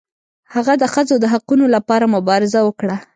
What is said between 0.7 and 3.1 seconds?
د ښځو د حقونو لپاره مبارزه وکړه.